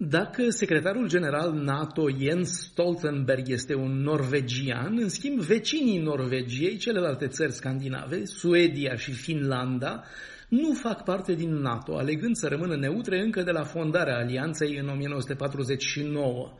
Dacă 0.00 0.50
secretarul 0.50 1.08
general 1.08 1.52
NATO 1.52 2.10
Jens 2.10 2.50
Stoltenberg 2.50 3.48
este 3.48 3.74
un 3.74 4.02
norvegian, 4.02 4.98
în 4.98 5.08
schimb 5.08 5.38
vecinii 5.38 5.98
Norvegiei, 5.98 6.76
celelalte 6.76 7.26
țări 7.26 7.52
scandinave, 7.52 8.24
Suedia 8.24 8.96
și 8.96 9.12
Finlanda, 9.12 10.04
nu 10.48 10.72
fac 10.72 11.04
parte 11.04 11.34
din 11.34 11.54
NATO, 11.54 11.96
alegând 11.96 12.36
să 12.36 12.48
rămână 12.48 12.76
neutre 12.76 13.20
încă 13.20 13.42
de 13.42 13.50
la 13.50 13.64
fondarea 13.64 14.16
alianței 14.16 14.76
în 14.76 14.88
1949. 14.88 16.52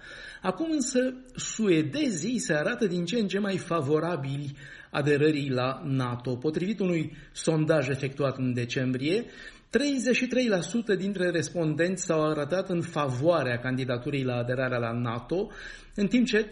Acum 0.42 0.70
însă 0.70 1.14
suedezii 1.36 2.38
se 2.38 2.52
arată 2.52 2.86
din 2.86 3.04
ce 3.04 3.18
în 3.18 3.26
ce 3.26 3.38
mai 3.38 3.56
favorabili 3.56 4.56
aderării 4.90 5.50
la 5.50 5.82
NATO. 5.84 6.36
Potrivit 6.36 6.80
unui 6.80 7.16
sondaj 7.32 7.88
efectuat 7.88 8.38
în 8.38 8.52
decembrie, 8.52 9.24
33% 9.70 10.96
dintre 10.98 11.30
respondenți 11.30 12.04
s-au 12.04 12.30
arătat 12.30 12.68
în 12.68 12.80
favoarea 12.80 13.58
candidaturii 13.58 14.24
la 14.24 14.36
aderarea 14.36 14.78
la 14.78 14.92
NATO, 14.92 15.50
în 15.94 16.06
timp 16.06 16.26
ce 16.26 16.48
35% 16.48 16.50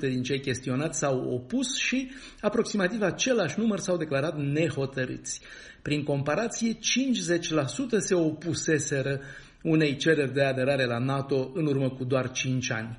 din 0.00 0.22
cei 0.22 0.40
chestionați 0.40 0.98
s-au 0.98 1.18
opus 1.18 1.76
și 1.76 2.10
aproximativ 2.40 3.02
același 3.02 3.58
număr 3.58 3.78
s-au 3.78 3.96
declarat 3.96 4.38
nehotărâți. 4.38 5.40
Prin 5.92 6.04
comparație, 6.04 6.72
50% 6.72 6.76
se 7.98 8.14
opuseseră 8.14 9.20
unei 9.62 9.96
cereri 9.96 10.32
de 10.32 10.42
aderare 10.42 10.84
la 10.84 10.98
NATO 10.98 11.50
în 11.54 11.66
urmă 11.66 11.90
cu 11.90 12.04
doar 12.04 12.30
5 12.30 12.70
ani. 12.70 12.98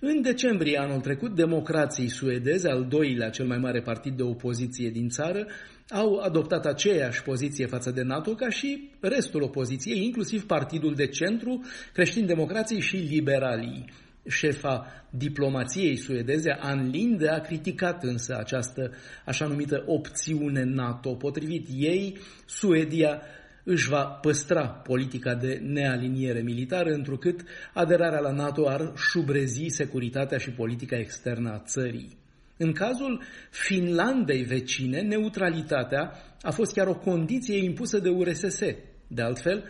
În 0.00 0.22
decembrie 0.22 0.78
anul 0.78 1.00
trecut, 1.00 1.34
democrații 1.34 2.08
suedeze, 2.08 2.68
al 2.68 2.86
doilea 2.88 3.30
cel 3.30 3.46
mai 3.46 3.58
mare 3.58 3.80
partid 3.80 4.16
de 4.16 4.22
opoziție 4.22 4.90
din 4.90 5.08
țară, 5.08 5.46
au 5.90 6.16
adoptat 6.16 6.66
aceeași 6.66 7.22
poziție 7.22 7.66
față 7.66 7.90
de 7.90 8.02
NATO 8.02 8.34
ca 8.34 8.50
și 8.50 8.90
restul 9.00 9.42
opoziției, 9.42 10.04
inclusiv 10.04 10.46
partidul 10.46 10.94
de 10.94 11.06
centru, 11.06 11.64
creștin-democrații 11.92 12.80
și 12.80 12.96
liberalii. 12.96 13.84
Șefa 14.28 15.04
diplomației 15.10 15.96
suedeze, 15.96 16.50
Ann 16.50 16.90
Linde, 16.90 17.28
a 17.28 17.40
criticat 17.40 18.02
însă 18.02 18.36
această 18.38 18.90
așa 19.24 19.46
numită 19.46 19.84
opțiune 19.86 20.62
NATO. 20.62 21.14
Potrivit 21.14 21.66
ei, 21.76 22.18
Suedia 22.46 23.22
își 23.64 23.88
va 23.88 24.04
păstra 24.04 24.66
politica 24.68 25.34
de 25.34 25.60
nealiniere 25.62 26.40
militară, 26.40 26.90
întrucât 26.90 27.44
aderarea 27.72 28.20
la 28.20 28.32
NATO 28.32 28.68
ar 28.68 28.92
șubrezi 28.96 29.64
securitatea 29.68 30.38
și 30.38 30.50
politica 30.50 30.96
externă 30.96 31.50
a 31.50 31.62
țării. 31.66 32.16
În 32.56 32.72
cazul 32.72 33.22
Finlandei 33.50 34.42
vecine, 34.42 35.00
neutralitatea 35.00 36.12
a 36.42 36.50
fost 36.50 36.72
chiar 36.72 36.86
o 36.86 36.94
condiție 36.94 37.64
impusă 37.64 37.98
de 37.98 38.08
URSS. 38.08 38.60
De 39.06 39.22
altfel, 39.22 39.64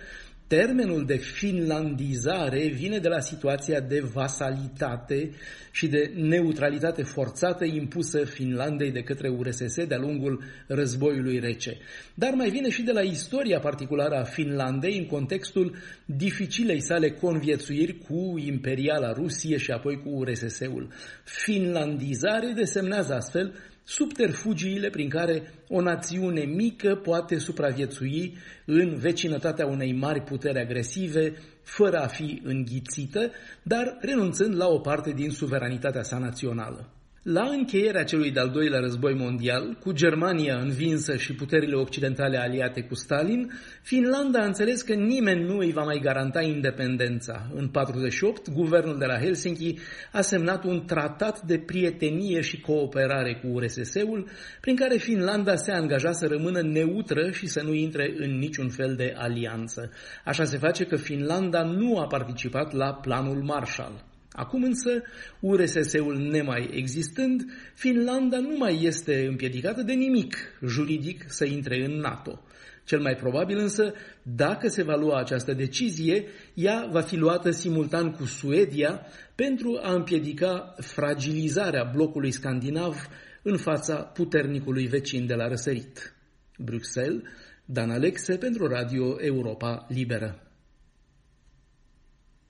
Termenul 0.54 1.04
de 1.06 1.16
finlandizare 1.16 2.68
vine 2.68 2.98
de 2.98 3.08
la 3.08 3.20
situația 3.20 3.80
de 3.80 4.00
vasalitate 4.12 5.30
și 5.70 5.86
de 5.86 6.12
neutralitate 6.14 7.02
forțată 7.02 7.64
impusă 7.64 8.24
Finlandei 8.24 8.90
de 8.90 9.02
către 9.02 9.28
URSS 9.28 9.86
de-a 9.86 9.98
lungul 9.98 10.42
războiului 10.66 11.38
rece. 11.38 11.76
Dar 12.14 12.32
mai 12.34 12.50
vine 12.50 12.70
și 12.70 12.82
de 12.82 12.92
la 12.92 13.00
istoria 13.00 13.58
particulară 13.58 14.14
a 14.14 14.24
Finlandei 14.24 14.98
în 14.98 15.06
contextul 15.06 15.76
dificilei 16.04 16.82
sale 16.82 17.10
conviețuiri 17.10 17.98
cu 17.98 18.38
imperiala 18.38 19.12
Rusie 19.12 19.56
și 19.56 19.70
apoi 19.70 20.00
cu 20.02 20.08
URSS-ul. 20.08 20.88
Finlandizare 21.24 22.52
desemnează 22.54 23.14
astfel 23.14 23.54
subterfugiile 23.84 24.90
prin 24.90 25.08
care 25.08 25.42
o 25.68 25.80
națiune 25.80 26.40
mică 26.40 26.94
poate 26.94 27.38
supraviețui 27.38 28.36
în 28.64 28.96
vecinătatea 28.96 29.66
unei 29.66 29.92
mari 29.92 30.20
puteri 30.20 30.58
agresive, 30.58 31.34
fără 31.62 31.98
a 31.98 32.06
fi 32.06 32.40
înghițită, 32.44 33.30
dar 33.62 33.96
renunțând 34.00 34.56
la 34.56 34.66
o 34.66 34.78
parte 34.78 35.12
din 35.12 35.30
suveranitatea 35.30 36.02
sa 36.02 36.18
națională. 36.18 36.88
La 37.24 37.42
încheierea 37.42 38.04
celui 38.04 38.30
de-al 38.30 38.50
doilea 38.50 38.80
război 38.80 39.14
mondial, 39.14 39.76
cu 39.80 39.92
Germania 39.92 40.56
învinsă 40.56 41.16
și 41.16 41.34
puterile 41.34 41.74
occidentale 41.74 42.38
aliate 42.38 42.82
cu 42.82 42.94
Stalin, 42.94 43.50
Finlanda 43.82 44.40
a 44.40 44.46
înțeles 44.46 44.82
că 44.82 44.94
nimeni 44.94 45.44
nu 45.44 45.58
îi 45.58 45.72
va 45.72 45.82
mai 45.82 45.98
garanta 46.02 46.40
independența. 46.40 47.46
În 47.54 47.68
48, 47.68 48.50
guvernul 48.50 48.98
de 48.98 49.04
la 49.04 49.18
Helsinki 49.18 49.78
a 50.12 50.20
semnat 50.20 50.64
un 50.64 50.84
tratat 50.86 51.42
de 51.42 51.58
prietenie 51.58 52.40
și 52.40 52.60
cooperare 52.60 53.34
cu 53.34 53.46
URSS-ul, 53.46 54.28
prin 54.60 54.76
care 54.76 54.96
Finlanda 54.96 55.56
se 55.56 55.72
angaja 55.72 56.12
să 56.12 56.26
rămână 56.26 56.60
neutră 56.60 57.30
și 57.30 57.46
să 57.46 57.62
nu 57.62 57.72
intre 57.72 58.14
în 58.18 58.38
niciun 58.38 58.68
fel 58.68 58.94
de 58.94 59.14
alianță. 59.16 59.90
Așa 60.24 60.44
se 60.44 60.58
face 60.58 60.84
că 60.84 60.96
Finlanda 60.96 61.62
nu 61.62 61.98
a 61.98 62.06
participat 62.06 62.72
la 62.72 62.94
planul 62.94 63.42
Marshall. 63.42 64.12
Acum 64.36 64.62
însă, 64.62 65.02
URSS-ul 65.40 66.16
nemai 66.16 66.70
existând, 66.72 67.44
Finlanda 67.74 68.38
nu 68.38 68.56
mai 68.56 68.82
este 68.82 69.26
împiedicată 69.26 69.82
de 69.82 69.92
nimic 69.92 70.36
juridic 70.66 71.24
să 71.26 71.44
intre 71.44 71.84
în 71.84 71.92
NATO. 71.92 72.42
Cel 72.84 73.00
mai 73.00 73.14
probabil 73.14 73.58
însă, 73.58 73.92
dacă 74.22 74.68
se 74.68 74.82
va 74.82 74.94
lua 74.96 75.18
această 75.18 75.52
decizie, 75.52 76.24
ea 76.54 76.88
va 76.90 77.00
fi 77.00 77.16
luată 77.16 77.50
simultan 77.50 78.10
cu 78.12 78.24
Suedia 78.24 79.00
pentru 79.34 79.78
a 79.82 79.92
împiedica 79.94 80.74
fragilizarea 80.78 81.90
blocului 81.94 82.30
scandinav 82.30 83.08
în 83.42 83.56
fața 83.56 83.96
puternicului 83.96 84.86
vecin 84.86 85.26
de 85.26 85.34
la 85.34 85.48
răsărit. 85.48 86.14
Bruxelles, 86.58 87.22
Dan 87.64 87.90
Alexe 87.90 88.36
pentru 88.36 88.66
Radio 88.66 89.16
Europa 89.20 89.86
Liberă. 89.88 90.38